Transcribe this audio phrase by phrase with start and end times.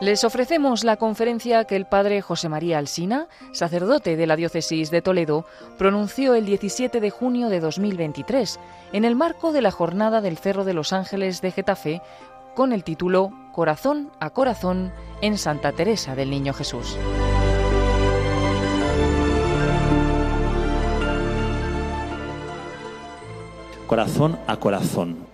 [0.00, 5.02] Les ofrecemos la conferencia que el padre José María Alsina, sacerdote de la diócesis de
[5.02, 5.44] Toledo,
[5.76, 8.58] pronunció el 17 de junio de 2023
[8.94, 12.00] en el marco de la jornada del Cerro de los Ángeles de Getafe
[12.54, 14.90] con el título Corazón a Corazón
[15.20, 16.96] en Santa Teresa del Niño Jesús.
[23.86, 25.29] Corazón a corazón.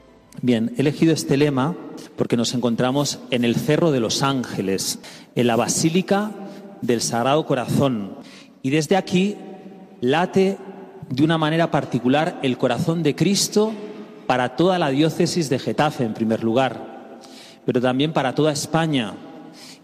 [0.46, 1.74] Bien, he elegido este lema
[2.14, 5.00] porque nos encontramos en el Cerro de los Ángeles,
[5.34, 6.30] en la Basílica
[6.82, 8.14] del Sagrado Corazón.
[8.62, 9.34] Y desde aquí
[10.00, 10.56] late
[11.10, 13.72] de una manera particular el corazón de Cristo
[14.28, 17.18] para toda la diócesis de Getafe, en primer lugar,
[17.64, 19.14] pero también para toda España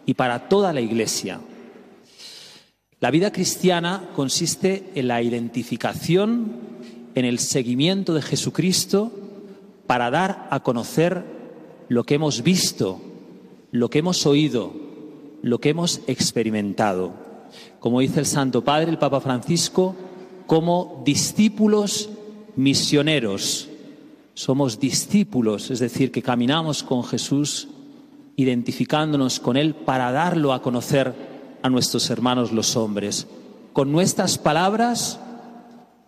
[0.06, 1.40] y para toda la Iglesia.
[3.00, 6.52] La vida cristiana consiste en la identificación,
[7.16, 9.31] en el seguimiento de Jesucristo,
[9.86, 11.24] para dar a conocer
[11.88, 13.00] lo que hemos visto,
[13.70, 14.72] lo que hemos oído,
[15.42, 17.12] lo que hemos experimentado.
[17.80, 19.94] Como dice el Santo Padre, el Papa Francisco,
[20.46, 22.10] como discípulos
[22.56, 23.68] misioneros.
[24.34, 27.68] Somos discípulos, es decir, que caminamos con Jesús,
[28.36, 31.14] identificándonos con Él para darlo a conocer
[31.62, 33.26] a nuestros hermanos los hombres,
[33.72, 35.20] con nuestras palabras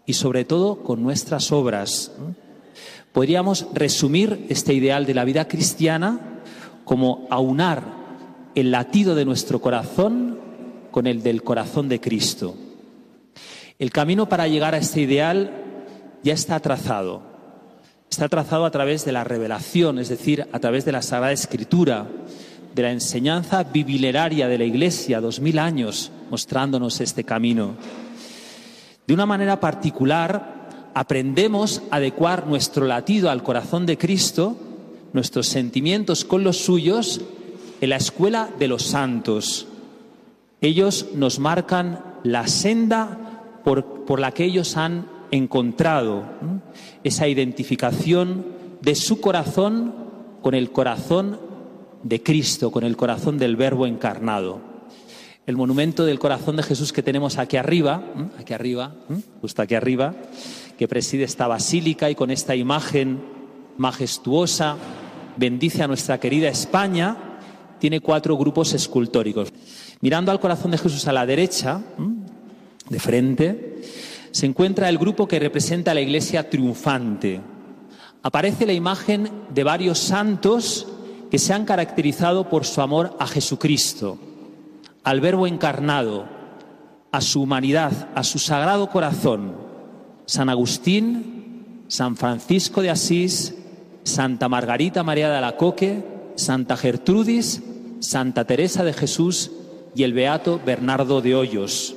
[0.07, 2.13] y sobre todo con nuestras obras.
[3.15, 6.19] Podríamos resumir este ideal de la vida cristiana
[6.85, 7.85] como aunar
[8.57, 10.41] el latido de nuestro corazón
[10.91, 12.57] con el del corazón de Cristo.
[13.79, 15.53] El camino para llegar a este ideal
[16.25, 17.23] ya está trazado.
[18.11, 22.09] Está trazado a través de la revelación, es decir, a través de la Sagrada Escritura,
[22.75, 27.77] de la enseñanza bibileraria de la Iglesia, dos mil años mostrándonos este camino.
[29.07, 30.64] De una manera particular,
[30.95, 34.57] aprendemos a adecuar nuestro latido al corazón de Cristo,
[35.13, 37.21] nuestros sentimientos con los suyos,
[37.81, 39.67] en la escuela de los santos.
[40.61, 46.25] Ellos nos marcan la senda por, la que ellos han encontrado,
[47.03, 48.47] esa identificación
[48.81, 49.95] de su corazón
[50.43, 51.39] con el corazón
[52.03, 54.61] de Cristo, con el corazón del Verbo encarnado.
[55.47, 58.03] El monumento del corazón de Jesús que tenemos aquí arriba,
[58.39, 58.95] aquí arriba,
[59.43, 60.15] justo aquí arriba,
[60.79, 63.23] que preside esta basílica y con esta imagen
[63.77, 64.77] majestuosa
[65.37, 67.17] bendice a nuestra querida España,
[67.79, 69.53] tiene cuatro grupos escultóricos.
[70.01, 71.81] Mirando al corazón de Jesús a la derecha,
[72.89, 73.83] de frente,
[74.31, 77.41] se encuentra el grupo que representa a la iglesia triunfante.
[78.23, 80.87] Aparece la imagen de varios santos
[81.31, 84.19] que se han caracterizado por su amor a Jesucristo,
[85.03, 86.27] al Verbo encarnado,
[87.13, 89.64] a su humanidad, a su sagrado corazón.
[90.27, 93.55] San Agustín, San Francisco de Asís,
[94.05, 96.05] Santa Margarita María de Alacoque,
[96.37, 97.63] Santa Gertrudis,
[98.01, 99.51] Santa Teresa de Jesús
[99.95, 101.95] y el Beato Bernardo de Hoyos.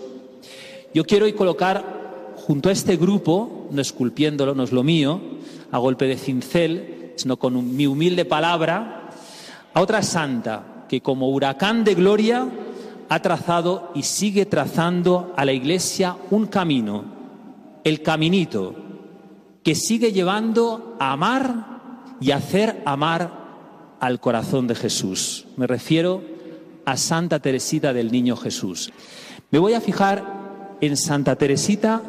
[0.93, 5.19] Yo quiero hoy colocar junto a este grupo, no esculpiéndolo, no es lo mío,
[5.71, 9.09] a golpe de cincel, sino con mi humilde palabra,
[9.73, 12.47] a otra santa que como huracán de gloria
[13.09, 17.16] ha trazado y sigue trazando a la Iglesia un camino
[17.87, 18.75] el caminito
[19.63, 25.45] que sigue llevando a amar y hacer amar al corazón de Jesús.
[25.55, 26.21] Me refiero
[26.85, 28.91] a Santa Teresita del Niño Jesús.
[29.51, 32.01] Me voy a fijar en Santa Teresita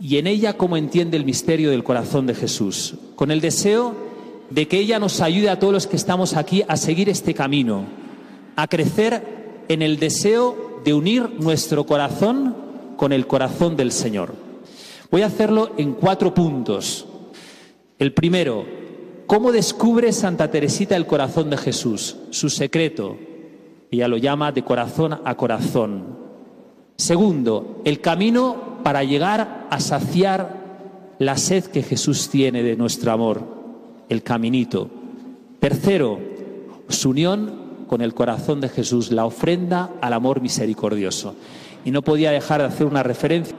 [0.00, 3.96] y en ella cómo entiende el misterio del corazón de Jesús, con el deseo
[4.50, 7.86] de que ella nos ayude a todos los que estamos aquí a seguir este camino,
[8.54, 12.54] a crecer en el deseo de unir nuestro corazón
[12.96, 14.51] con el corazón del Señor.
[15.12, 17.06] Voy a hacerlo en cuatro puntos.
[17.98, 18.64] El primero,
[19.26, 22.16] ¿cómo descubre Santa Teresita el corazón de Jesús?
[22.30, 23.18] Su secreto.
[23.90, 26.16] Ella lo llama de corazón a corazón.
[26.96, 33.42] Segundo, el camino para llegar a saciar la sed que Jesús tiene de nuestro amor,
[34.08, 34.88] el caminito.
[35.60, 36.20] Tercero,
[36.88, 41.34] su unión con el corazón de Jesús, la ofrenda al amor misericordioso.
[41.84, 43.54] Y no podía dejar de hacer una referencia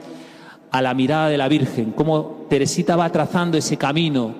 [0.74, 4.34] a la mirada de la Virgen, cómo Teresita va trazando ese camino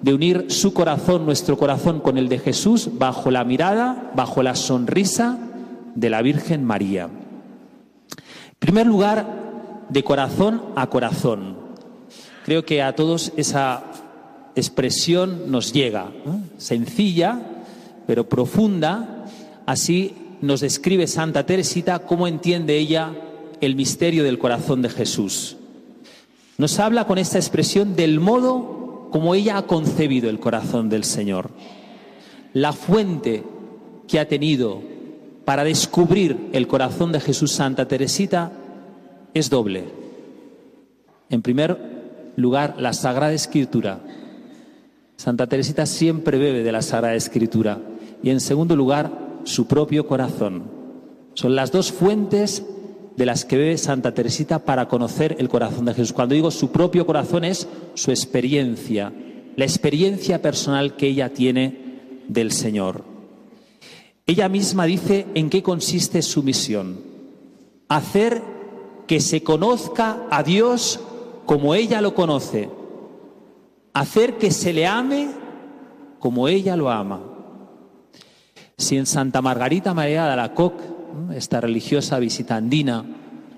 [0.00, 4.54] de unir su corazón, nuestro corazón, con el de Jesús bajo la mirada, bajo la
[4.54, 5.38] sonrisa
[5.94, 7.04] de la Virgen María.
[7.04, 11.58] En primer lugar, de corazón a corazón.
[12.46, 13.84] Creo que a todos esa
[14.54, 16.12] expresión nos llega,
[16.56, 17.42] sencilla,
[18.06, 19.26] pero profunda.
[19.66, 23.14] Así nos describe Santa Teresita cómo entiende ella
[23.60, 25.58] el misterio del corazón de Jesús.
[26.56, 31.50] Nos habla con esta expresión del modo como ella ha concebido el corazón del Señor.
[32.52, 33.42] La fuente
[34.06, 34.82] que ha tenido
[35.44, 38.52] para descubrir el corazón de Jesús Santa Teresita
[39.34, 39.84] es doble.
[41.28, 44.00] En primer lugar, la Sagrada Escritura.
[45.16, 47.78] Santa Teresita siempre bebe de la Sagrada Escritura.
[48.22, 49.10] Y en segundo lugar,
[49.44, 50.64] su propio corazón.
[51.34, 52.64] Son las dos fuentes
[53.16, 56.12] de las que bebe Santa Teresita para conocer el corazón de Jesús.
[56.12, 59.12] Cuando digo su propio corazón es su experiencia,
[59.56, 63.04] la experiencia personal que ella tiene del Señor.
[64.26, 66.98] Ella misma dice en qué consiste su misión.
[67.88, 68.42] Hacer
[69.06, 70.98] que se conozca a Dios
[71.44, 72.70] como ella lo conoce.
[73.92, 75.28] Hacer que se le ame
[76.18, 77.20] como ella lo ama.
[78.78, 80.93] Si en Santa Margarita María de Alacoc,
[81.34, 83.04] esta religiosa visitandina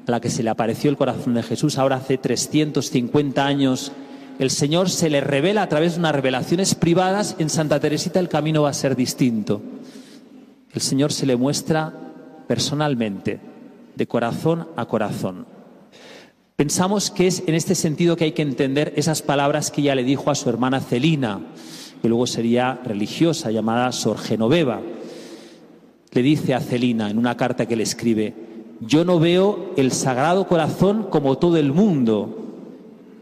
[0.06, 3.93] a la que se le apareció el corazón de Jesús ahora hace 350 años,
[4.38, 8.29] el Señor se le revela a través de unas revelaciones privadas, en Santa Teresita el
[8.29, 9.62] camino va a ser distinto.
[10.73, 11.93] El Señor se le muestra
[12.47, 13.41] personalmente,
[13.94, 15.47] de corazón a corazón.
[16.56, 20.05] Pensamos que es en este sentido que hay que entender esas palabras que ella le
[20.05, 21.41] dijo a su hermana Celina,
[22.03, 24.81] que luego sería religiosa, llamada Sor Genoveva.
[26.17, 28.33] Le dice a Celina en una carta que le escribe,
[28.81, 32.39] yo no veo el Sagrado Corazón como todo el mundo.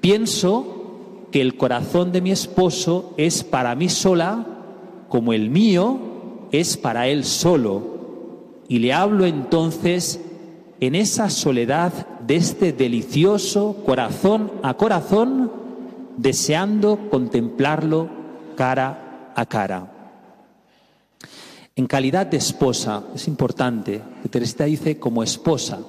[0.00, 4.46] Pienso que el corazón de mi esposo es para mí sola
[5.08, 5.98] como el mío
[6.52, 7.82] es para él solo.
[8.68, 10.20] Y le hablo entonces
[10.78, 15.50] en esa soledad de este delicioso corazón a corazón,
[16.16, 18.08] deseando contemplarlo
[18.54, 19.93] cara a cara.
[21.76, 25.80] En calidad de esposa, es importante, que Teresita dice como esposa,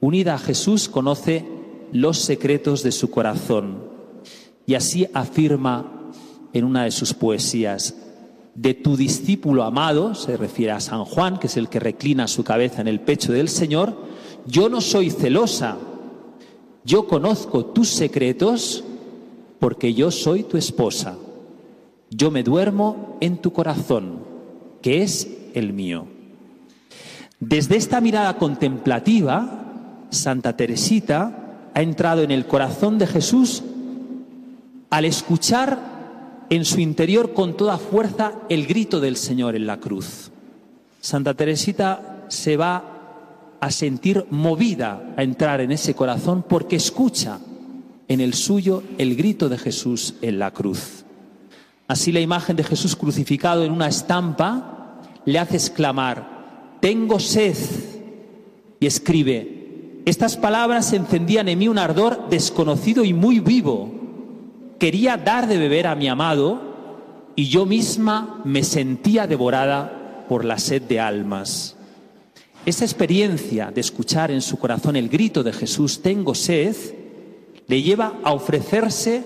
[0.00, 1.44] unida a Jesús, conoce
[1.92, 3.84] los secretos de su corazón.
[4.64, 6.12] Y así afirma
[6.54, 7.94] en una de sus poesías,
[8.54, 12.42] de tu discípulo amado, se refiere a San Juan, que es el que reclina su
[12.42, 13.94] cabeza en el pecho del Señor,
[14.46, 15.76] yo no soy celosa,
[16.84, 18.82] yo conozco tus secretos
[19.58, 21.16] porque yo soy tu esposa.
[22.08, 24.35] Yo me duermo en tu corazón,
[24.86, 26.06] que es el mío.
[27.40, 33.64] Desde esta mirada contemplativa, Santa Teresita ha entrado en el corazón de Jesús
[34.88, 40.30] al escuchar en su interior con toda fuerza el grito del Señor en la cruz.
[41.00, 47.40] Santa Teresita se va a sentir movida a entrar en ese corazón porque escucha
[48.06, 51.04] en el suyo el grito de Jesús en la cruz.
[51.88, 54.74] Así la imagen de Jesús crucificado en una estampa
[55.26, 57.56] le hace exclamar, tengo sed.
[58.80, 63.96] Y escribe, estas palabras encendían en mí un ardor desconocido y muy vivo
[64.78, 66.60] quería dar de beber a mi amado
[67.34, 71.76] y yo misma me sentía devorada por la sed de almas.
[72.64, 76.76] Esa experiencia de escuchar en su corazón el grito de Jesús, tengo sed,
[77.66, 79.24] le lleva a ofrecerse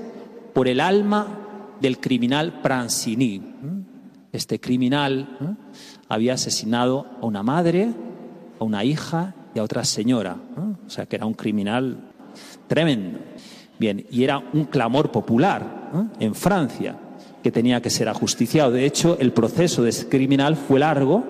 [0.53, 3.41] por el alma del criminal Pransini.
[4.33, 5.55] Este criminal ¿eh?
[6.09, 7.93] había asesinado a una madre,
[8.59, 10.37] a una hija y a otra señora.
[10.57, 10.75] ¿eh?
[10.87, 11.99] O sea que era un criminal
[12.67, 13.19] tremendo.
[13.79, 15.91] Bien, y era un clamor popular
[16.21, 16.97] en Francia
[17.43, 18.71] que tenía que ser ajusticiado.
[18.71, 21.25] De hecho, el proceso de ese criminal fue largo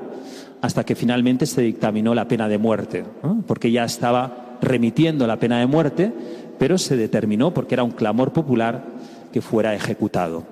[0.61, 3.04] hasta que finalmente se dictaminó la pena de muerte,
[3.47, 6.12] porque ya estaba remitiendo la pena de muerte,
[6.59, 8.85] pero se determinó, porque era un clamor popular,
[9.33, 10.45] que fuera ejecutado.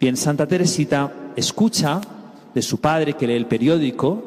[0.00, 2.00] Bien, Santa Teresita escucha
[2.54, 4.22] de su padre que lee el periódico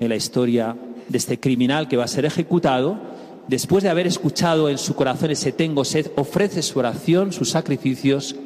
[0.00, 0.74] en la historia
[1.06, 2.98] de este criminal que va a ser ejecutado
[3.46, 8.36] después de haber escuchado en su corazón ese tengo sed, ofrece su oración, sus sacrificios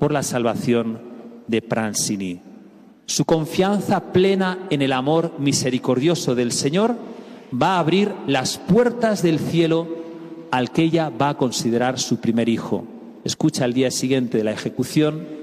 [0.00, 0.98] por la salvación
[1.46, 2.40] de Pransini.
[3.06, 6.96] Su confianza plena en el amor misericordioso del Señor
[7.54, 9.86] va a abrir las puertas del cielo
[10.50, 12.84] al que ella va a considerar su primer hijo.
[13.22, 15.41] Escucha al día siguiente de la ejecución,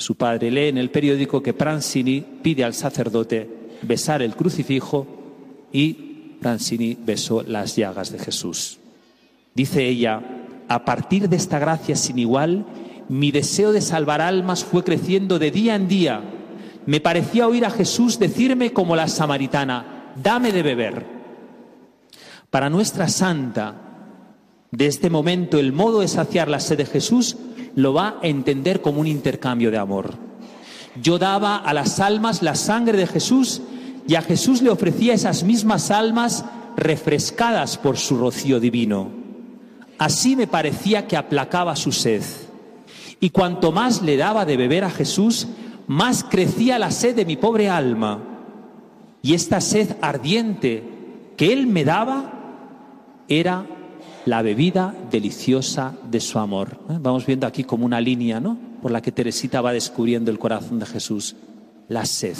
[0.00, 5.06] su padre lee en el periódico que Pransini pide al sacerdote besar el crucifijo
[5.70, 8.78] y Francini besó las llagas de Jesús.
[9.54, 10.22] Dice ella,
[10.68, 12.64] a partir de esta gracia sin igual,
[13.10, 16.22] mi deseo de salvar almas fue creciendo de día en día.
[16.86, 21.04] Me parecía oír a Jesús decirme como la samaritana, dame de beber.
[22.48, 23.90] Para nuestra santa,
[24.70, 27.36] de este momento, el modo de saciar la sed de Jesús
[27.74, 30.14] lo va a entender como un intercambio de amor.
[31.00, 33.62] Yo daba a las almas la sangre de Jesús
[34.06, 36.44] y a Jesús le ofrecía esas mismas almas
[36.76, 39.08] refrescadas por su rocío divino.
[39.98, 42.22] Así me parecía que aplacaba su sed.
[43.20, 45.46] Y cuanto más le daba de beber a Jesús,
[45.86, 48.18] más crecía la sed de mi pobre alma.
[49.22, 50.82] Y esta sed ardiente
[51.36, 52.32] que Él me daba
[53.28, 53.66] era
[54.26, 56.78] la bebida deliciosa de su amor.
[56.90, 56.98] ¿eh?
[57.00, 58.58] Vamos viendo aquí como una línea, ¿no?
[58.82, 61.36] Por la que Teresita va descubriendo el corazón de Jesús.
[61.88, 62.36] La sed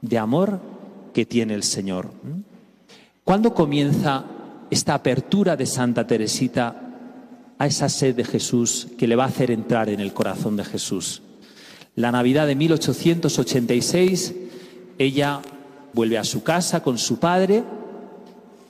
[0.00, 0.60] de amor
[1.12, 2.06] que tiene el Señor.
[2.06, 2.42] ¿eh?
[3.22, 4.24] ¿Cuándo comienza
[4.70, 6.80] esta apertura de Santa Teresita
[7.58, 10.64] a esa sed de Jesús que le va a hacer entrar en el corazón de
[10.64, 11.22] Jesús?
[11.94, 14.34] La Navidad de 1886,
[14.98, 15.40] ella
[15.92, 17.62] vuelve a su casa con su padre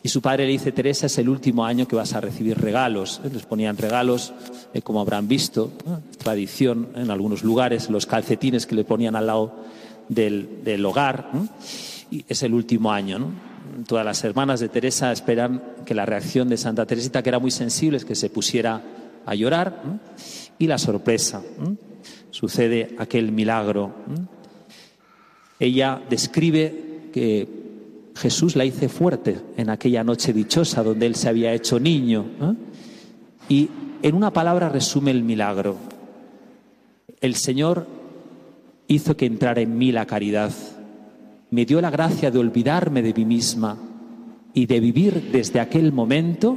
[0.05, 3.23] y su padre le dice, Teresa, es el último año que vas a recibir regalos.
[3.33, 4.35] Les ponían regalos,
[4.75, 5.73] eh, como habrán visto,
[6.19, 9.65] tradición en algunos lugares, los calcetines que le ponían al lado
[10.11, 11.31] del, hogar.
[12.11, 13.31] Y es el último año.
[13.87, 17.51] Todas las hermanas de Teresa esperan que la reacción de Santa Teresita, que era muy
[17.51, 18.83] sensible, es que se pusiera
[19.25, 20.01] a llorar.
[20.59, 21.41] Y la sorpresa,
[22.31, 23.95] sucede aquel milagro.
[25.59, 27.64] Ella describe que
[28.15, 32.27] Jesús la hice fuerte en aquella noche dichosa donde él se había hecho niño.
[32.41, 32.55] ¿eh?
[33.49, 33.71] Y
[34.03, 35.77] en una palabra resume el milagro.
[37.21, 37.87] El Señor
[38.87, 40.53] hizo que entrara en mí la caridad.
[41.51, 43.79] Me dio la gracia de olvidarme de mí misma
[44.53, 46.57] y de vivir desde aquel momento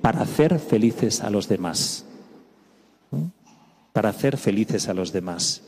[0.00, 2.06] para hacer felices a los demás.
[3.12, 3.28] ¿eh?
[3.92, 5.62] Para hacer felices a los demás.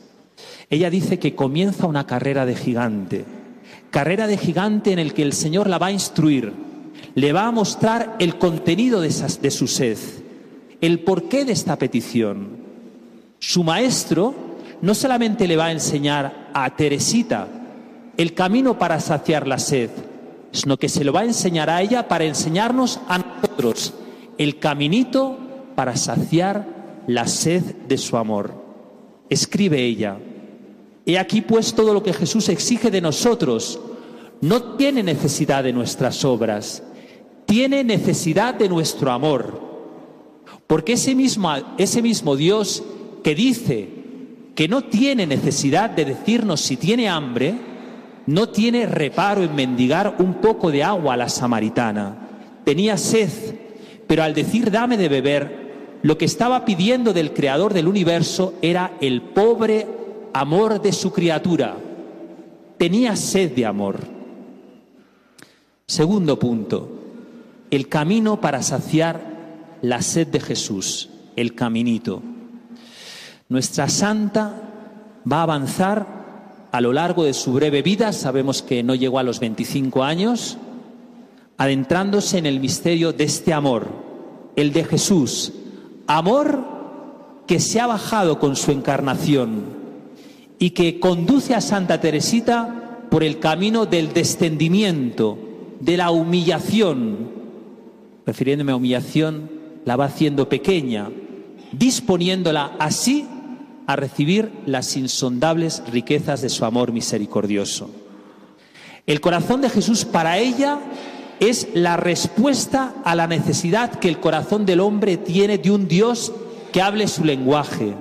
[0.69, 3.25] Ella dice que comienza una carrera de gigante
[3.89, 6.53] carrera de gigante en el que el Señor la va a instruir,
[7.15, 9.97] le va a mostrar el contenido de, de su sed,
[10.79, 12.61] el porqué de esta petición.
[13.39, 14.33] Su maestro
[14.81, 17.47] no solamente le va a enseñar a Teresita
[18.17, 19.89] el camino para saciar la sed,
[20.51, 23.93] sino que se lo va a enseñar a ella para enseñarnos a nosotros
[24.37, 25.37] el caminito
[25.75, 26.65] para saciar
[27.07, 28.53] la sed de su amor.
[29.29, 30.17] Escribe ella,
[31.05, 33.79] He aquí pues todo lo que Jesús exige de nosotros.
[34.41, 36.83] No tiene necesidad de nuestras obras,
[37.45, 39.61] tiene necesidad de nuestro amor.
[40.67, 42.83] Porque ese mismo, ese mismo Dios
[43.23, 43.89] que dice
[44.55, 47.55] que no tiene necesidad de decirnos si tiene hambre,
[48.25, 52.29] no tiene reparo en mendigar un poco de agua a la samaritana.
[52.63, 53.29] Tenía sed,
[54.07, 58.93] pero al decir dame de beber, lo que estaba pidiendo del Creador del universo era
[59.01, 59.87] el pobre
[60.33, 61.77] amor de su criatura.
[62.77, 63.99] Tenía sed de amor.
[65.85, 66.89] Segundo punto,
[67.69, 69.21] el camino para saciar
[69.81, 72.21] la sed de Jesús, el caminito.
[73.49, 74.61] Nuestra santa
[75.29, 76.21] va a avanzar
[76.71, 80.57] a lo largo de su breve vida, sabemos que no llegó a los 25 años,
[81.57, 83.89] adentrándose en el misterio de este amor,
[84.55, 85.51] el de Jesús,
[86.07, 86.63] amor
[87.45, 89.80] que se ha bajado con su encarnación,
[90.61, 95.35] y que conduce a Santa Teresita por el camino del descendimiento,
[95.79, 97.31] de la humillación.
[98.27, 99.49] Refiriéndome a humillación,
[99.85, 101.09] la va haciendo pequeña,
[101.71, 103.25] disponiéndola así
[103.87, 107.89] a recibir las insondables riquezas de su amor misericordioso.
[109.07, 110.77] El corazón de Jesús para ella
[111.39, 116.31] es la respuesta a la necesidad que el corazón del hombre tiene de un Dios
[116.71, 117.95] que hable su lenguaje,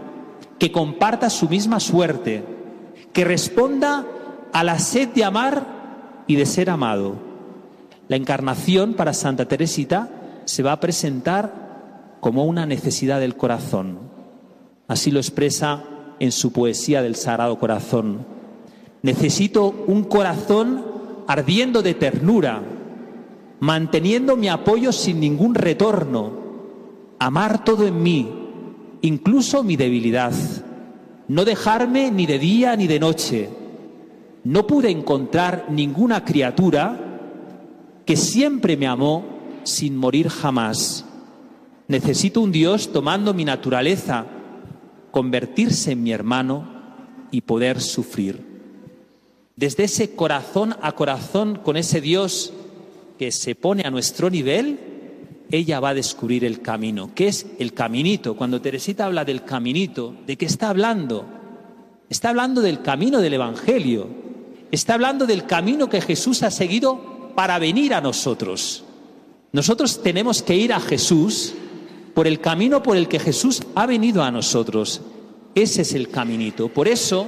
[0.60, 2.44] que comparta su misma suerte,
[3.14, 4.06] que responda
[4.52, 7.14] a la sed de amar y de ser amado.
[8.08, 10.10] La encarnación para Santa Teresita
[10.44, 14.00] se va a presentar como una necesidad del corazón.
[14.86, 15.82] Así lo expresa
[16.18, 18.26] en su poesía del Sagrado Corazón.
[19.02, 20.84] Necesito un corazón
[21.26, 22.60] ardiendo de ternura,
[23.60, 26.32] manteniendo mi apoyo sin ningún retorno,
[27.18, 28.39] amar todo en mí,
[29.02, 30.32] incluso mi debilidad,
[31.28, 33.48] no dejarme ni de día ni de noche.
[34.42, 36.98] No pude encontrar ninguna criatura
[38.04, 39.24] que siempre me amó
[39.64, 41.04] sin morir jamás.
[41.86, 44.26] Necesito un Dios tomando mi naturaleza,
[45.10, 46.68] convertirse en mi hermano
[47.30, 48.44] y poder sufrir.
[49.56, 52.52] Desde ese corazón a corazón con ese Dios
[53.18, 54.78] que se pone a nuestro nivel,
[55.50, 57.10] ella va a descubrir el camino.
[57.14, 58.36] ¿Qué es el caminito?
[58.36, 61.24] Cuando Teresita habla del caminito, ¿de qué está hablando?
[62.08, 64.08] Está hablando del camino del Evangelio.
[64.70, 68.84] Está hablando del camino que Jesús ha seguido para venir a nosotros.
[69.52, 71.54] Nosotros tenemos que ir a Jesús
[72.14, 75.00] por el camino por el que Jesús ha venido a nosotros.
[75.54, 76.68] Ese es el caminito.
[76.68, 77.26] Por eso,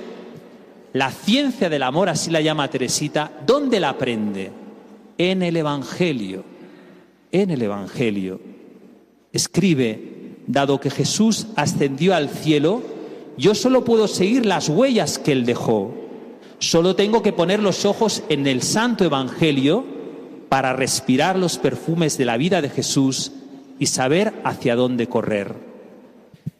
[0.93, 4.53] la ciencia del amor, así la llama Teresita, ¿dónde la aprende?
[5.19, 6.52] En el Evangelio
[7.33, 8.41] en el Evangelio.
[9.33, 12.83] Escribe, dado que Jesús ascendió al cielo,
[13.37, 15.95] yo solo puedo seguir las huellas que él dejó.
[16.59, 19.85] Solo tengo que poner los ojos en el Santo Evangelio
[20.49, 23.33] para respirar los perfumes de la vida de Jesús
[23.79, 25.55] y saber hacia dónde correr.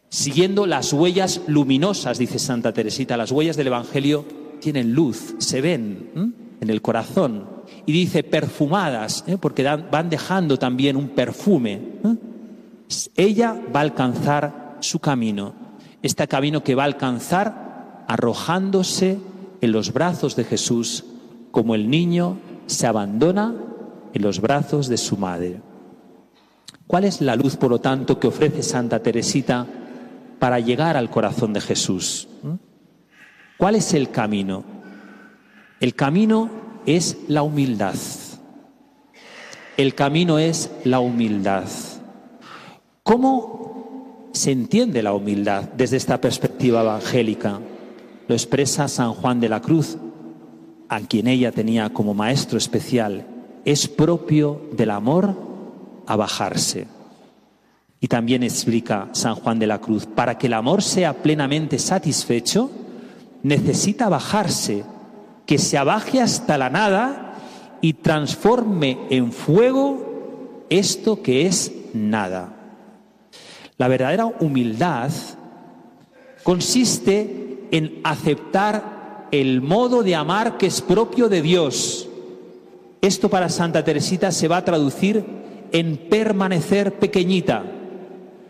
[0.09, 4.25] Siguiendo las huellas luminosas, dice Santa Teresita, las huellas del Evangelio
[4.59, 7.52] tienen luz, se ven en el corazón.
[7.85, 9.37] Y dice perfumadas, ¿eh?
[9.37, 11.73] porque van dejando también un perfume.
[11.73, 12.15] ¿eh?
[13.15, 15.53] Ella va a alcanzar su camino,
[16.01, 19.19] este camino que va a alcanzar arrojándose
[19.61, 21.05] en los brazos de Jesús,
[21.51, 23.53] como el niño se abandona
[24.13, 25.61] en los brazos de su madre.
[26.87, 29.65] ¿Cuál es la luz, por lo tanto, que ofrece Santa Teresita
[30.39, 32.27] para llegar al corazón de Jesús?
[32.43, 32.53] ¿Mm?
[33.57, 34.63] ¿Cuál es el camino?
[35.79, 36.49] El camino
[36.85, 37.95] es la humildad.
[39.77, 41.65] El camino es la humildad.
[43.03, 47.59] ¿Cómo se entiende la humildad desde esta perspectiva evangélica?
[48.27, 49.97] Lo expresa San Juan de la Cruz,
[50.89, 53.25] a quien ella tenía como maestro especial.
[53.65, 55.35] Es propio del amor
[56.05, 56.87] a bajarse.
[57.99, 62.69] Y también explica San Juan de la Cruz, para que el amor sea plenamente satisfecho,
[63.43, 64.83] necesita bajarse,
[65.45, 67.35] que se abaje hasta la nada
[67.81, 72.53] y transforme en fuego esto que es nada.
[73.77, 75.11] La verdadera humildad
[76.43, 82.07] consiste en aceptar el modo de amar que es propio de Dios.
[83.01, 85.25] Esto para Santa Teresita se va a traducir
[85.71, 87.63] en permanecer pequeñita,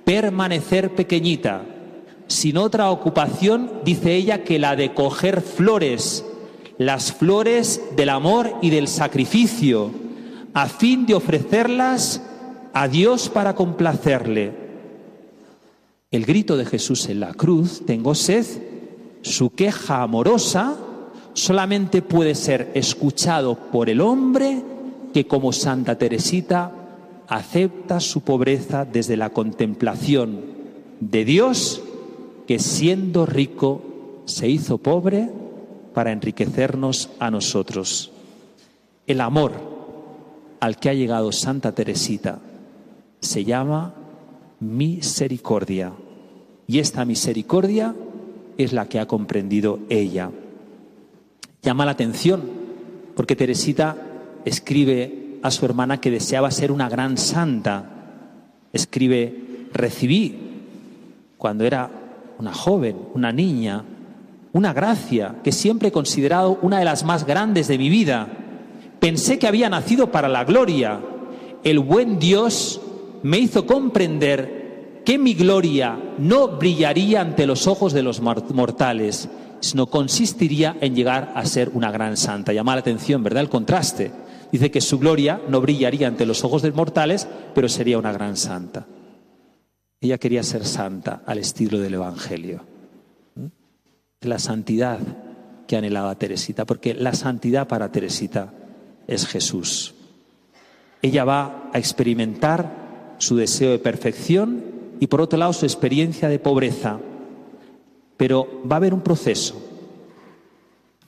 [0.04, 1.64] permanecer pequeñita,
[2.28, 6.26] sin otra ocupación, dice ella, que la de coger flores,
[6.78, 9.92] las flores del amor y del sacrificio,
[10.54, 12.22] a fin de ofrecerlas
[12.74, 14.54] a Dios para complacerle.
[16.12, 18.46] El grito de Jesús en la cruz, tengo sed,
[19.22, 20.76] su queja amorosa
[21.34, 24.62] solamente puede ser escuchado por el hombre
[25.14, 26.72] que como Santa Teresita
[27.28, 30.42] acepta su pobreza desde la contemplación
[31.00, 31.82] de Dios
[32.48, 33.82] que siendo rico
[34.26, 35.30] se hizo pobre
[35.94, 38.12] para enriquecernos a nosotros.
[39.06, 39.52] El amor
[40.60, 42.40] al que ha llegado Santa Teresita
[43.20, 43.94] se llama
[44.60, 45.94] misericordia
[46.68, 47.94] y esta misericordia
[48.58, 50.32] es la que ha comprendido ella.
[51.62, 52.42] Llama la atención
[53.16, 53.96] porque Teresita
[54.46, 57.90] escribe a su hermana que deseaba ser una gran santa.
[58.72, 60.36] Escribe, recibí
[61.38, 61.90] cuando era
[62.40, 63.84] una joven, una niña,
[64.54, 68.28] una gracia que siempre he considerado una de las más grandes de mi vida.
[69.00, 71.02] Pensé que había nacido para la gloria.
[71.64, 72.80] El buen Dios
[73.24, 79.28] me hizo comprender que mi gloria no brillaría ante los ojos de los mortales,
[79.60, 82.54] sino consistiría en llegar a ser una gran santa.
[82.54, 83.42] Llama la atención, ¿verdad?
[83.42, 84.12] El contraste.
[84.52, 88.14] Dice que su gloria no brillaría ante los ojos de los mortales, pero sería una
[88.14, 88.86] gran santa.
[90.00, 92.73] Ella quería ser santa al estilo del Evangelio.
[94.24, 95.00] La santidad
[95.68, 98.54] que anhelaba Teresita, porque la santidad para Teresita
[99.08, 99.96] es Jesús.
[101.02, 104.64] Ella va a experimentar su deseo de perfección
[105.00, 107.00] y por otro lado su experiencia de pobreza.
[108.18, 109.62] Pero va a haber un proceso.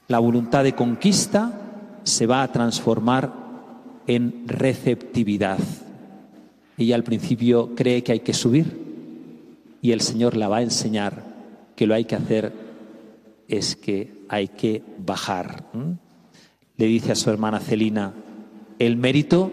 [0.08, 1.62] La voluntad de conquista
[2.04, 3.34] se va a transformar
[4.08, 5.60] en receptividad.
[6.78, 8.86] Ella al principio cree que hay que subir
[9.82, 11.24] y el Señor la va a enseñar
[11.76, 12.65] que lo hay que hacer
[13.48, 15.72] es que hay que bajar.
[16.78, 18.14] Le dice a su hermana Celina,
[18.80, 19.52] el mérito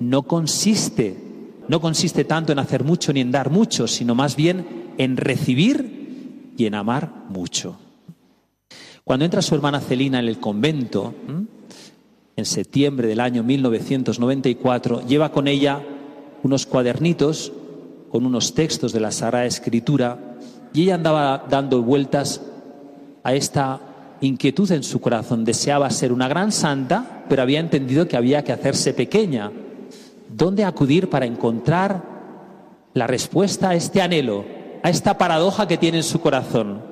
[0.00, 1.28] no consiste
[1.68, 6.54] no consiste tanto en hacer mucho ni en dar mucho, sino más bien en recibir
[6.56, 7.78] y en amar mucho.
[9.04, 11.14] Cuando entra su hermana Celina en el convento,
[12.36, 15.82] en septiembre del año 1994, lleva con ella
[16.42, 17.52] unos cuadernitos
[18.10, 20.38] con unos textos de la Sagrada Escritura
[20.72, 22.40] y ella andaba dando vueltas
[23.28, 23.80] a esta
[24.20, 25.44] inquietud en su corazón.
[25.44, 29.52] Deseaba ser una gran santa, pero había entendido que había que hacerse pequeña
[30.28, 32.04] ¿Dónde acudir para encontrar
[32.92, 34.44] la respuesta a este anhelo,
[34.82, 36.82] a esta paradoja que tiene en su corazón?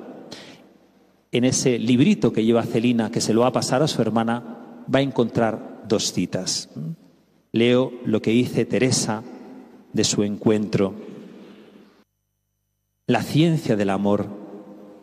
[1.31, 4.83] En ese librito que lleva Celina, que se lo va a pasar a su hermana,
[4.93, 6.69] va a encontrar dos citas.
[7.51, 9.23] Leo lo que dice Teresa
[9.93, 10.95] de su encuentro.
[13.05, 14.46] La ciencia del amor.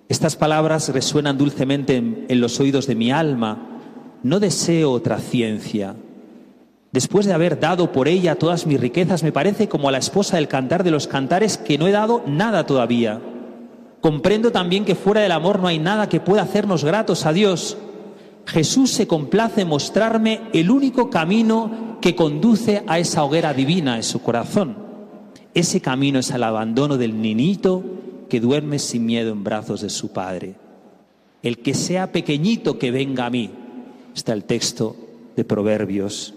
[0.09, 3.81] Estas palabras resuenan dulcemente en, los oídos de mi alma.
[4.23, 5.95] No deseo otra ciencia
[6.95, 10.37] Después de haber dado por ella todas mis riquezas, me parece como a la esposa
[10.37, 13.21] del cantar de los cantares que no he dado nada todavía.
[14.01, 17.77] Comprendo también que fuera del amor no hay nada que pueda hacernos gratos a Dios.
[18.47, 24.05] Jesús se complace en mostrarme el único camino que conduce a esa hoguera divina en
[24.05, 24.77] su corazón.
[25.53, 27.83] Ese camino es el abandono del niñito
[28.35, 30.57] que duerme sin miedo en brazos de su padre.
[31.45, 33.49] El que sea pequeñito que venga a mí.
[34.13, 34.97] Está el texto
[35.37, 36.35] de Proverbios.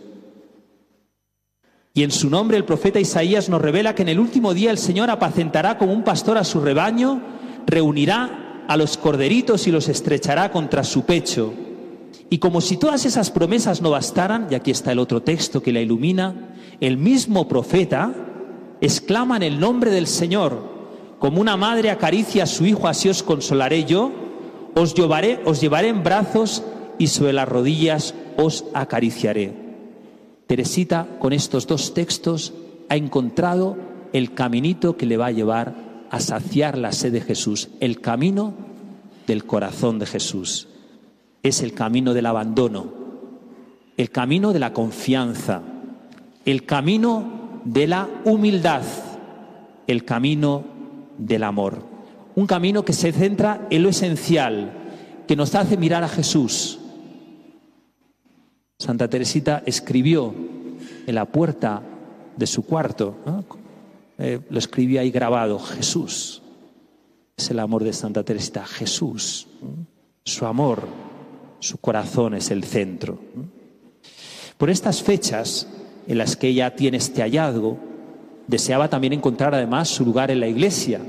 [1.96, 4.78] Y en su nombre el profeta Isaías nos revela que en el último día el
[4.78, 7.20] Señor apacentará como un pastor a su rebaño,
[7.66, 11.52] reunirá a los corderitos y los estrechará contra su pecho.
[12.30, 15.74] Y como si todas esas promesas no bastaran, y aquí está el otro texto que
[15.74, 18.14] la ilumina, el mismo profeta
[18.82, 20.77] exclama en el nombre del Señor,
[21.20, 24.12] como una madre acaricia a su hijo, así os consolaré yo,
[24.76, 26.64] os llevaré, os llevaré en brazos
[26.98, 29.54] y sobre las rodillas os acariciaré.
[30.46, 32.54] Teresita con estos dos textos
[32.90, 33.78] ha encontrado
[34.14, 35.76] el caminito que le va a llevar
[36.10, 38.54] a saciar la sed de Jesús, el camino
[39.26, 40.70] del corazón de Jesús.
[41.44, 42.88] Es el camino del abandono,
[43.98, 45.62] el camino de la confianza,
[46.46, 48.84] el camino de la humildad,
[49.88, 50.77] el camino
[51.18, 51.84] del amor.
[52.36, 54.72] Un camino que se centra en lo esencial,
[55.28, 56.80] que nos hace mirar a Jesús.
[58.80, 60.34] Santa Teresita escribió
[61.08, 61.82] en la puerta
[62.36, 63.16] de su cuarto,
[64.20, 66.42] eh, lo escribía ahí grabado, Jesús.
[67.36, 69.48] Es el amor de Santa Teresita, Jesús.
[70.24, 70.88] Su amor,
[71.60, 73.20] su corazón es el centro.
[74.58, 75.68] Por estas fechas
[76.08, 77.78] en las que ella tiene este hallazgo,
[78.48, 81.02] deseaba también encontrar además su lugar en la iglesia.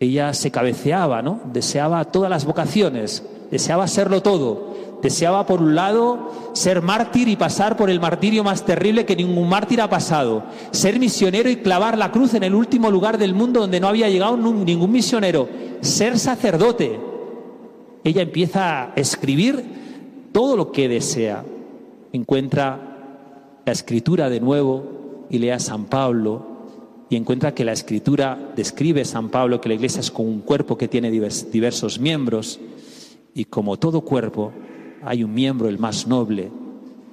[0.00, 1.40] Ella se cabeceaba, ¿no?
[1.52, 4.68] Deseaba todas las vocaciones, deseaba serlo todo.
[5.02, 9.48] Deseaba, por un lado, ser mártir y pasar por el martirio más terrible que ningún
[9.48, 10.42] mártir ha pasado.
[10.72, 14.08] Ser misionero y clavar la cruz en el último lugar del mundo donde no había
[14.08, 15.48] llegado ningún misionero.
[15.82, 16.98] Ser sacerdote.
[18.02, 21.44] Ella empieza a escribir todo lo que desea.
[22.12, 24.97] Encuentra la escritura de nuevo,
[25.30, 26.58] y lea San Pablo
[27.10, 30.76] y encuentra que la escritura describe San Pablo que la iglesia es como un cuerpo
[30.76, 32.60] que tiene diversos miembros
[33.34, 34.52] y como todo cuerpo
[35.02, 36.50] hay un miembro, el más noble,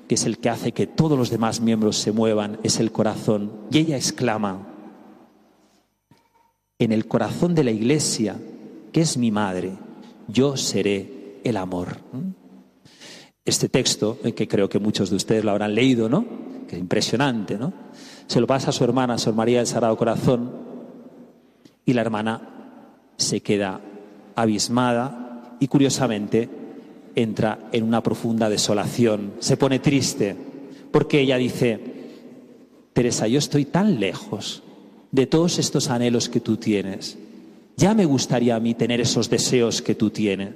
[0.07, 3.51] que es el que hace que todos los demás miembros se muevan, es el corazón.
[3.71, 4.67] Y ella exclama,
[6.79, 8.35] en el corazón de la iglesia,
[8.91, 9.73] que es mi madre,
[10.27, 11.97] yo seré el amor.
[13.45, 16.25] Este texto, eh, que creo que muchos de ustedes lo habrán leído, ¿no?
[16.77, 17.73] Impresionante, ¿no?
[18.27, 20.51] Se lo pasa a su hermana, Sor María del Sagrado Corazón,
[21.85, 22.41] y la hermana
[23.17, 23.81] se queda
[24.35, 26.49] abismada y curiosamente
[27.15, 30.35] entra en una profunda desolación, se pone triste,
[30.91, 31.79] porque ella dice,
[32.93, 34.63] Teresa, yo estoy tan lejos
[35.11, 37.17] de todos estos anhelos que tú tienes.
[37.77, 40.53] Ya me gustaría a mí tener esos deseos que tú tienes.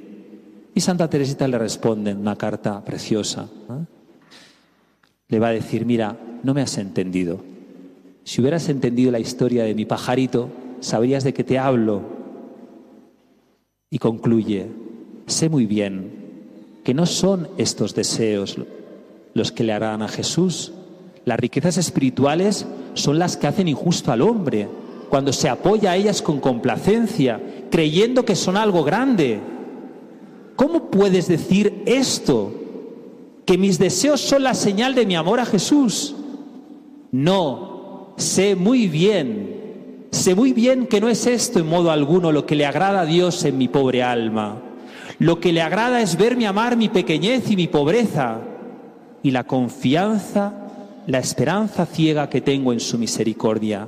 [0.74, 3.50] Y Santa Teresita le responde en una carta preciosa.
[5.30, 7.40] Le va a decir, mira, no me has entendido.
[8.24, 10.50] Si hubieras entendido la historia de mi pajarito,
[10.82, 12.02] sabrías de qué te hablo.
[13.92, 14.68] Y concluye,
[15.28, 16.12] sé muy bien
[16.84, 18.58] que no son estos deseos
[19.34, 20.74] los que le harán a Jesús.
[21.26, 24.68] Las riquezas espirituales son las que hacen injusto al hombre,
[25.10, 27.40] cuando se apoya a ellas con complacencia,
[27.70, 29.40] creyendo que son algo grande.
[30.56, 32.52] ¿Cómo puedes decir esto?
[33.50, 36.14] Que mis deseos son la señal de mi amor a Jesús.
[37.12, 42.46] No, sé muy bien, sé muy bien que no es esto en modo alguno lo
[42.46, 44.62] que le agrada a Dios en mi pobre alma.
[45.18, 48.40] Lo que le agrada es verme amar mi pequeñez y mi pobreza
[49.24, 50.54] y la confianza,
[51.08, 53.88] la esperanza ciega que tengo en su misericordia.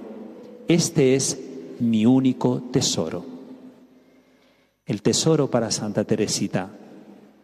[0.68, 1.40] Este es
[1.80, 3.24] mi único tesoro.
[4.88, 6.72] El tesoro para Santa Teresita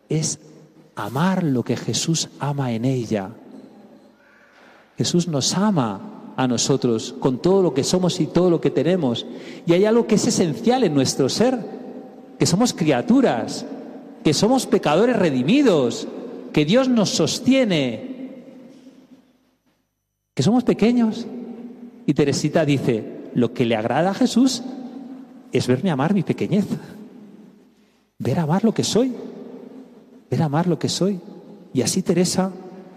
[0.10, 0.40] es
[0.98, 3.30] amar lo que Jesús ama en ella.
[4.98, 9.26] Jesús nos ama a nosotros con todo lo que somos y todo lo que tenemos.
[9.66, 11.60] Y hay algo que es esencial en nuestro ser,
[12.40, 13.66] que somos criaturas,
[14.24, 16.08] que somos pecadores redimidos,
[16.52, 18.44] que Dios nos sostiene,
[20.34, 21.28] que somos pequeños.
[22.08, 24.64] Y Teresita dice, lo que le agrada a Jesús
[25.52, 26.66] es verme amar mi pequeñez,
[28.18, 29.14] ver amar lo que soy,
[30.30, 31.20] ver amar lo que soy.
[31.74, 32.52] Y así Teresa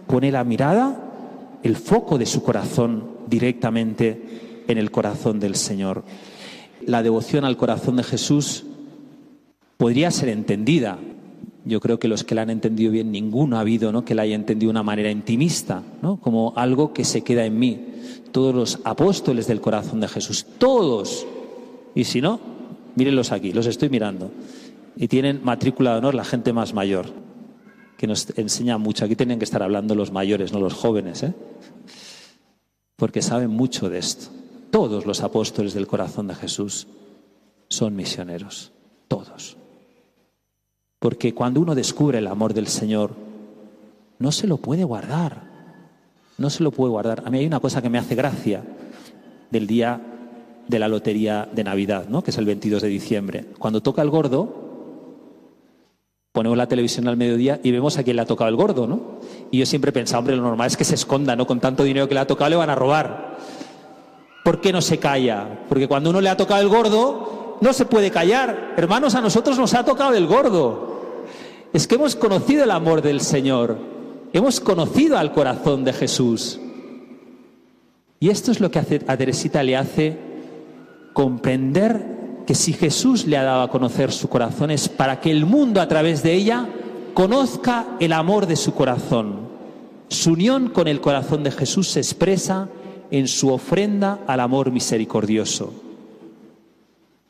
[0.06, 6.04] pone la mirada, el foco de su corazón directamente en el corazón del Señor.
[6.86, 8.64] La devoción al corazón de Jesús
[9.76, 10.98] podría ser entendida.
[11.64, 14.04] Yo creo que los que la han entendido bien, ninguno ha habido ¿no?
[14.04, 16.16] que la haya entendido de una manera intimista, ¿no?
[16.18, 17.86] como algo que se queda en mí.
[18.32, 21.26] Todos los apóstoles del corazón de Jesús, todos.
[21.94, 22.40] Y si no,
[22.94, 24.30] mírenlos aquí, los estoy mirando.
[25.00, 27.06] Y tienen matrícula de honor la gente más mayor,
[27.96, 29.06] que nos enseña mucho.
[29.06, 31.32] Aquí tienen que estar hablando los mayores, no los jóvenes, ¿eh?
[32.96, 34.26] porque saben mucho de esto.
[34.70, 36.86] Todos los apóstoles del corazón de Jesús
[37.68, 38.72] son misioneros,
[39.08, 39.56] todos.
[40.98, 43.12] Porque cuando uno descubre el amor del Señor,
[44.18, 45.44] no se lo puede guardar,
[46.36, 47.22] no se lo puede guardar.
[47.24, 48.62] A mí hay una cosa que me hace gracia
[49.50, 49.98] del día
[50.68, 52.22] de la lotería de Navidad, ¿no?
[52.22, 53.46] que es el 22 de diciembre.
[53.58, 54.59] Cuando toca el gordo,
[56.32, 59.18] ponemos la televisión al mediodía y vemos a quién le ha tocado el gordo, ¿no?
[59.50, 61.46] Y yo siempre pensaba, hombre, lo normal es que se esconda, ¿no?
[61.46, 63.36] Con tanto dinero que le ha tocado le van a robar.
[64.44, 65.64] ¿Por qué no se calla?
[65.68, 68.74] Porque cuando uno le ha tocado el gordo, no se puede callar.
[68.76, 71.24] Hermanos, a nosotros nos ha tocado el gordo.
[71.72, 73.76] Es que hemos conocido el amor del Señor.
[74.32, 76.60] Hemos conocido al corazón de Jesús.
[78.20, 80.18] Y esto es lo que a Teresita le hace
[81.12, 82.19] comprender
[82.50, 85.80] que si Jesús le ha dado a conocer su corazón es para que el mundo
[85.80, 86.66] a través de ella
[87.14, 89.36] conozca el amor de su corazón.
[90.08, 92.68] Su unión con el corazón de Jesús se expresa
[93.12, 95.72] en su ofrenda al amor misericordioso.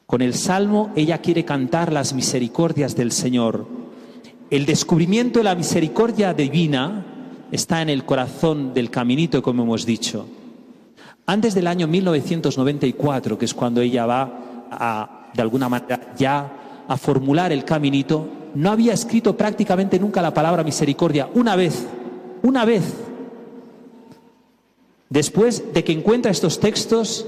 [0.07, 3.67] Con el salmo ella quiere cantar las misericordias del Señor.
[4.49, 7.05] El descubrimiento de la misericordia divina
[7.53, 10.27] está en el corazón del caminito, como hemos dicho.
[11.27, 16.97] Antes del año 1994, que es cuando ella va a, de alguna manera, ya a
[16.97, 21.29] formular el caminito, no había escrito prácticamente nunca la palabra misericordia.
[21.35, 21.87] Una vez,
[22.43, 22.83] una vez.
[25.09, 27.27] Después de que encuentra estos textos,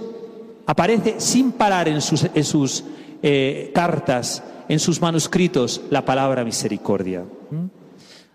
[0.66, 2.85] aparece sin parar en sus, en sus
[3.22, 7.24] eh, cartas, en sus manuscritos, la palabra misericordia.
[7.50, 7.66] ¿Mm?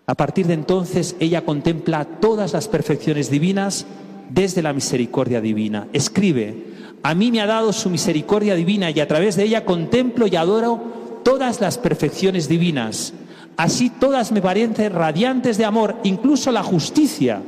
[0.06, 3.86] A partir de entonces, ella contempla todas las perfecciones divinas
[4.30, 5.88] desde la misericordia divina.
[5.92, 6.64] Escribe,
[7.02, 10.36] a mí me ha dado su misericordia divina y a través de ella contemplo y
[10.36, 13.12] adoro todas las perfecciones divinas.
[13.56, 17.42] Así todas me parecen radiantes de amor, incluso la justicia,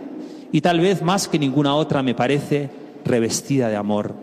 [0.52, 2.68] y tal vez más que ninguna otra me parece
[3.04, 4.14] revestida de amor.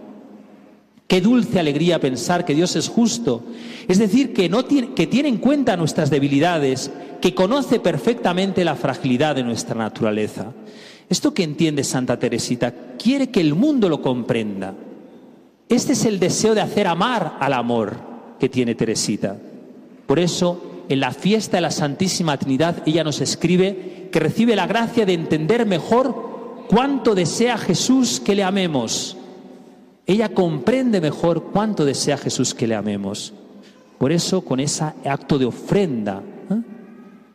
[1.08, 3.44] Qué dulce alegría pensar que Dios es justo,
[3.88, 8.76] es decir, que, no tiene, que tiene en cuenta nuestras debilidades, que conoce perfectamente la
[8.76, 10.52] fragilidad de nuestra naturaleza.
[11.10, 14.74] Esto que entiende Santa Teresita quiere que el mundo lo comprenda.
[15.69, 17.97] Este es el deseo de hacer amar al amor
[18.39, 19.36] que tiene Teresita.
[20.06, 24.67] Por eso, en la fiesta de la Santísima Trinidad, ella nos escribe que recibe la
[24.67, 29.17] gracia de entender mejor cuánto desea Jesús que le amemos.
[30.06, 33.34] Ella comprende mejor cuánto desea Jesús que le amemos.
[33.97, 36.62] Por eso, con ese acto de ofrenda, ¿eh?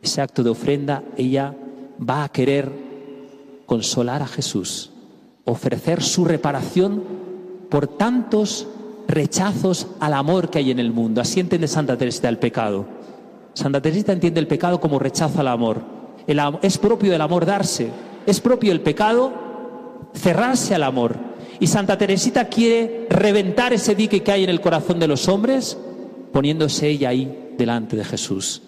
[0.01, 1.53] ese acto de ofrenda, ella
[1.99, 2.71] va a querer
[3.67, 4.91] consolar a Jesús,
[5.45, 7.22] ofrecer su reparación
[7.73, 8.67] por tantos
[9.07, 11.21] rechazos al amor que hay en el mundo.
[11.21, 12.85] Así entiende Santa Teresita el pecado.
[13.55, 15.81] Santa Teresita entiende el pecado como rechazo al amor.
[16.61, 17.89] es propio del amor darse,
[18.27, 19.33] es propio el pecado
[20.13, 21.15] cerrarse al amor.
[21.59, 25.75] Y Santa Teresita quiere reventar ese dique que hay en el corazón de los hombres
[26.31, 28.61] poniéndose ella ahí delante de Jesús.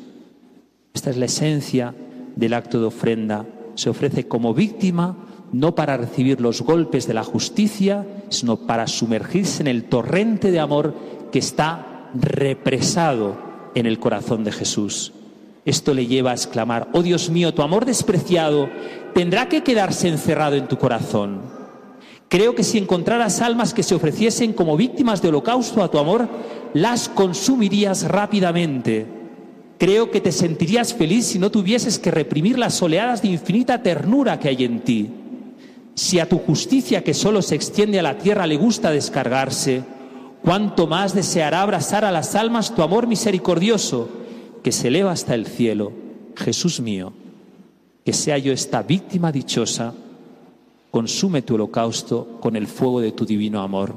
[0.95, 1.93] Esta es la esencia
[2.35, 3.45] del acto de ofrenda.
[3.75, 5.15] Se ofrece como víctima
[5.51, 10.59] no para recibir los golpes de la justicia, sino para sumergirse en el torrente de
[10.59, 10.93] amor
[11.31, 13.37] que está represado
[13.75, 15.13] en el corazón de Jesús.
[15.65, 18.69] Esto le lleva a exclamar, oh Dios mío, tu amor despreciado
[19.13, 21.41] tendrá que quedarse encerrado en tu corazón.
[22.29, 26.27] Creo que si encontraras almas que se ofreciesen como víctimas de holocausto a tu amor,
[26.73, 29.05] las consumirías rápidamente.
[29.77, 34.39] Creo que te sentirías feliz si no tuvieses que reprimir las oleadas de infinita ternura
[34.39, 35.09] que hay en ti.
[35.95, 39.83] Si a tu justicia que solo se extiende a la tierra le gusta descargarse,
[40.43, 44.09] cuánto más deseará abrazar a las almas tu amor misericordioso
[44.61, 45.91] que se eleva hasta el cielo.
[46.35, 47.13] Jesús mío,
[48.03, 49.93] que sea yo esta víctima dichosa,
[50.91, 53.95] consume tu holocausto con el fuego de tu divino amor.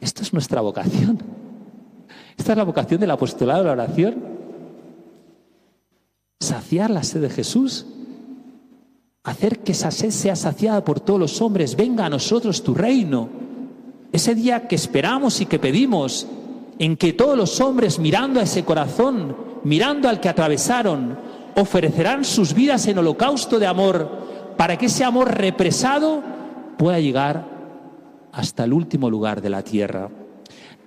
[0.00, 1.22] Esto es nuestra vocación.
[2.36, 4.16] Esta es la vocación del apostolado de la oración.
[6.40, 7.86] Saciar la sed de Jesús
[9.24, 13.28] hacer que esa sed sea saciada por todos los hombres, venga a nosotros tu reino.
[14.12, 16.26] Ese día que esperamos y que pedimos,
[16.78, 19.34] en que todos los hombres mirando a ese corazón,
[19.64, 21.18] mirando al que atravesaron,
[21.56, 26.22] ofrecerán sus vidas en holocausto de amor, para que ese amor represado
[26.76, 27.48] pueda llegar
[28.30, 30.10] hasta el último lugar de la tierra.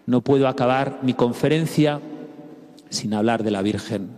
[0.06, 2.00] No puedo acabar mi conferencia
[2.90, 4.10] sin hablar de la Virgen.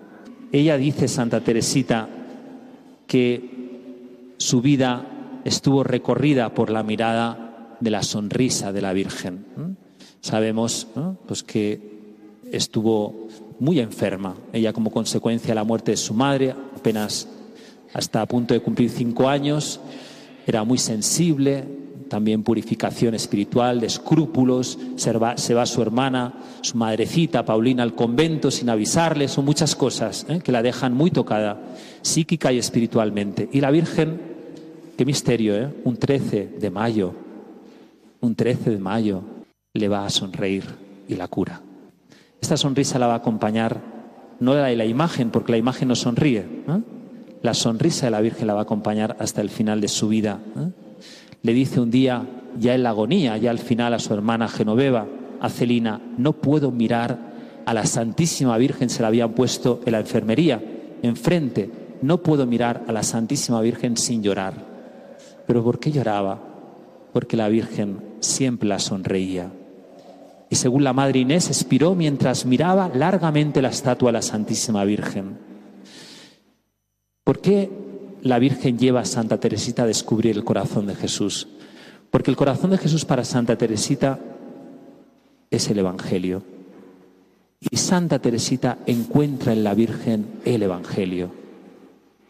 [0.51, 2.10] Ella dice, Santa Teresita,
[3.08, 3.59] que
[4.39, 5.06] su vida
[5.43, 9.45] estuvo recorrida por la mirada de la sonrisa de la Virgen.
[10.21, 10.88] Sabemos
[11.28, 11.99] pues que
[12.52, 13.28] estuvo
[13.60, 14.36] muy enferma.
[14.54, 17.28] Ella como consecuencia de la muerte de su madre, apenas
[17.93, 19.80] hasta a punto de cumplir cinco años,
[20.47, 21.65] era muy sensible,
[22.10, 28.69] también purificación espiritual, de escrúpulos, se va, su hermana, su madrecita, Paulina, al convento sin
[28.69, 30.39] avisarle, son muchas cosas ¿eh?
[30.43, 31.62] que la dejan muy tocada,
[32.02, 33.47] psíquica y espiritualmente.
[33.52, 34.29] Y la Virgen,
[35.00, 35.74] qué misterio, ¿eh?
[35.86, 37.14] un 13 de mayo,
[38.20, 39.22] un 13 de mayo,
[39.74, 40.66] le va a sonreír
[41.08, 41.62] y la cura.
[42.42, 43.80] Esta sonrisa la va a acompañar,
[44.42, 46.82] no la de la imagen, porque la imagen no sonríe, ¿eh?
[47.42, 50.42] la sonrisa de la Virgen la va a acompañar hasta el final de su vida.
[50.58, 50.70] ¿eh?
[51.44, 52.28] Le dice un día,
[52.60, 55.08] ya en la agonía, ya al final a su hermana Genoveva,
[55.40, 57.18] a Celina, no puedo mirar
[57.66, 60.62] a la Santísima Virgen, se la habían puesto en la enfermería,
[61.02, 64.68] enfrente, no puedo mirar a la Santísima Virgen sin llorar.
[65.50, 66.40] ¿Pero por qué lloraba?
[67.12, 69.52] Porque la Virgen siempre la sonreía.
[70.48, 75.40] Y según la Madre Inés, expiró mientras miraba largamente la estatua de la Santísima Virgen.
[77.24, 77.68] ¿Por qué
[78.22, 81.48] la Virgen lleva a Santa Teresita a descubrir el corazón de Jesús?
[82.12, 84.20] Porque el corazón de Jesús para Santa Teresita
[85.50, 86.44] es el Evangelio.
[87.60, 91.32] Y Santa Teresita encuentra en la Virgen el Evangelio.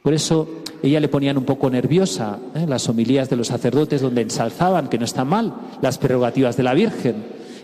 [0.04, 0.48] Por eso
[0.82, 2.66] ella le ponían un poco nerviosa ¿eh?
[2.68, 6.74] las homilías de los sacerdotes donde ensalzaban, que no está mal, las prerrogativas de la
[6.74, 7.16] Virgen.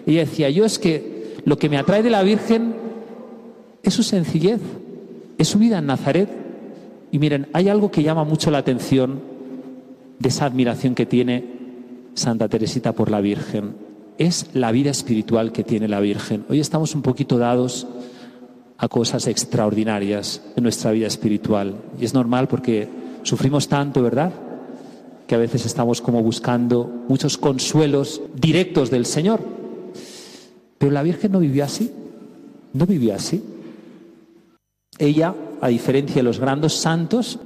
[0.06, 2.76] Ella decía, yo es que lo que me atrae de la Virgen
[3.84, 4.60] es su sencillez,
[5.38, 6.30] es su vida en Nazaret.
[7.12, 9.22] Y miren, hay algo que llama mucho la atención
[10.20, 11.46] de esa admiración que tiene
[12.16, 13.76] Santa Teresita por la Virgen.
[14.18, 16.46] Es la vida espiritual que tiene la Virgen.
[16.50, 17.88] Hoy estamos un poquito dados
[18.78, 21.76] a cosas extraordinarias en nuestra vida espiritual.
[22.00, 22.90] Y es normal porque
[23.26, 24.32] sufrimos tanto, ¿verdad?
[25.28, 29.42] Que a veces estamos como buscando muchos consuelos directos del Señor.
[30.78, 31.92] Pero la Virgen no vivió así,
[32.74, 33.44] no vivió así.
[35.00, 37.40] Ella, a diferencia de los grandes santos,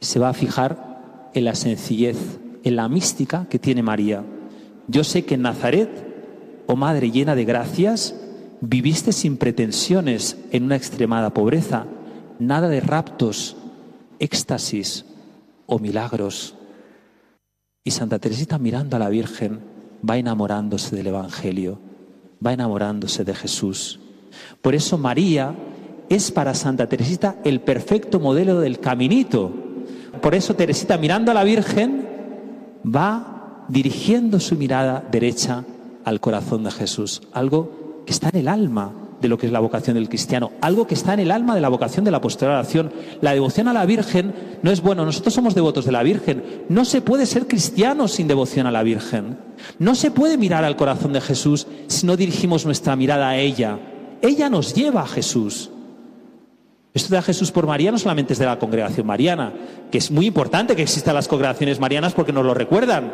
[0.00, 2.16] se va a fijar en la sencillez,
[2.62, 4.22] en la mística que tiene María.
[4.86, 5.90] Yo sé que en Nazaret,
[6.66, 8.14] oh Madre llena de gracias,
[8.60, 11.86] viviste sin pretensiones en una extremada pobreza,
[12.38, 13.56] nada de raptos,
[14.20, 15.04] éxtasis
[15.66, 16.54] o milagros.
[17.82, 19.60] Y Santa Teresita mirando a la Virgen
[20.08, 21.80] va enamorándose del Evangelio,
[22.44, 23.98] va enamorándose de Jesús.
[24.62, 25.54] Por eso María
[26.08, 29.52] es para Santa Teresita el perfecto modelo del caminito.
[30.20, 32.06] Por eso Teresita mirando a la Virgen
[32.84, 35.64] va dirigiendo su mirada derecha
[36.04, 39.60] al corazón de Jesús, algo que está en el alma de lo que es la
[39.60, 42.56] vocación del cristiano, algo que está en el alma de la vocación de la posterior
[42.56, 42.92] oración.
[43.20, 46.84] La devoción a la Virgen no es bueno, nosotros somos devotos de la Virgen, no
[46.84, 49.38] se puede ser cristiano sin devoción a la Virgen,
[49.78, 53.78] no se puede mirar al corazón de Jesús si no dirigimos nuestra mirada a ella.
[54.22, 55.70] Ella nos lleva a Jesús.
[56.92, 59.52] Esto de a Jesús por María no solamente es de la congregación mariana,
[59.90, 63.12] que es muy importante que existan las congregaciones marianas porque nos lo recuerdan.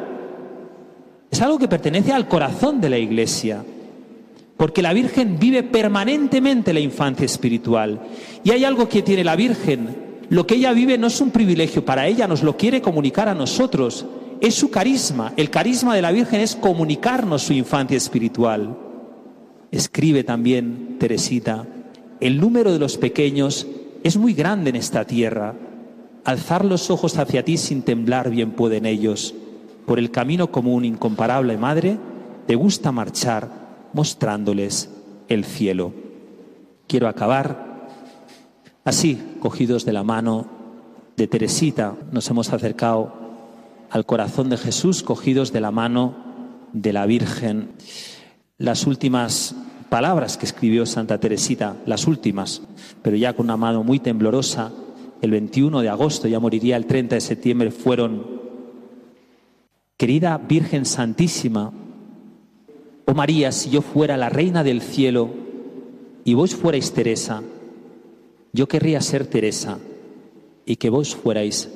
[1.30, 3.62] Es algo que pertenece al corazón de la Iglesia.
[4.56, 8.00] Porque la Virgen vive permanentemente la infancia espiritual.
[8.42, 10.06] Y hay algo que tiene la Virgen.
[10.30, 13.34] Lo que ella vive no es un privilegio para ella, nos lo quiere comunicar a
[13.34, 14.06] nosotros.
[14.40, 15.32] Es su carisma.
[15.36, 18.78] El carisma de la Virgen es comunicarnos su infancia espiritual.
[19.70, 21.66] Escribe también Teresita,
[22.20, 23.66] el número de los pequeños
[24.02, 25.54] es muy grande en esta tierra.
[26.24, 29.34] Alzar los ojos hacia ti sin temblar bien pueden ellos.
[29.84, 31.98] Por el camino común incomparable, Madre,
[32.46, 34.90] te gusta marchar mostrándoles
[35.28, 35.92] el cielo.
[36.86, 37.88] Quiero acabar
[38.84, 40.46] así, cogidos de la mano
[41.16, 43.12] de Teresita, nos hemos acercado
[43.90, 46.14] al corazón de Jesús, cogidos de la mano
[46.72, 47.70] de la Virgen.
[48.58, 49.54] Las últimas
[49.88, 52.62] palabras que escribió Santa Teresita, las últimas,
[53.02, 54.72] pero ya con una mano muy temblorosa,
[55.22, 58.26] el 21 de agosto, ya moriría el 30 de septiembre, fueron,
[59.96, 61.72] querida Virgen Santísima,
[63.08, 65.30] Oh María, si yo fuera la reina del cielo
[66.24, 67.40] y vos fuerais Teresa,
[68.52, 69.78] yo querría ser Teresa
[70.64, 71.70] y que vos fuerais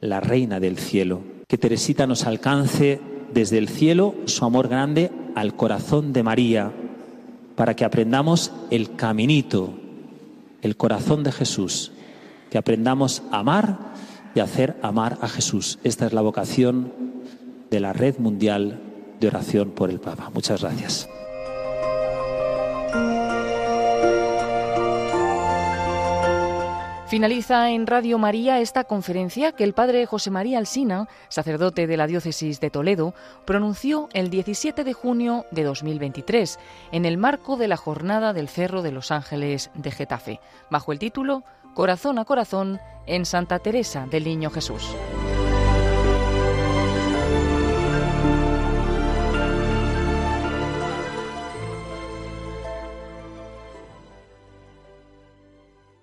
[0.00, 1.20] la reina del cielo.
[1.46, 2.98] Que Teresita nos alcance
[3.34, 6.72] desde el cielo su amor grande al corazón de María,
[7.54, 9.74] para que aprendamos el caminito,
[10.62, 11.92] el corazón de Jesús,
[12.50, 13.78] que aprendamos a amar
[14.34, 15.78] y hacer amar a Jesús.
[15.84, 16.90] Esta es la vocación
[17.70, 18.87] de la red mundial
[19.20, 20.30] de oración por el Papa.
[20.32, 21.08] Muchas gracias.
[27.08, 32.06] Finaliza en Radio María esta conferencia que el padre José María Alsina, sacerdote de la
[32.06, 33.14] diócesis de Toledo,
[33.46, 36.58] pronunció el 17 de junio de 2023
[36.92, 40.40] en el marco de la jornada del Cerro de los Ángeles de Getafe,
[40.70, 44.94] bajo el título Corazón a Corazón en Santa Teresa del Niño Jesús.